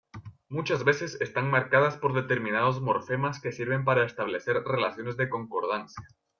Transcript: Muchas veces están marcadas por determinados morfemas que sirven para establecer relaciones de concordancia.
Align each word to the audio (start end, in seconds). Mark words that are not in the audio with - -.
Muchas 0.49 0.83
veces 0.83 1.21
están 1.21 1.51
marcadas 1.51 1.95
por 1.95 2.13
determinados 2.13 2.81
morfemas 2.81 3.39
que 3.39 3.51
sirven 3.51 3.85
para 3.85 4.03
establecer 4.03 4.63
relaciones 4.63 5.15
de 5.15 5.29
concordancia. 5.29 6.07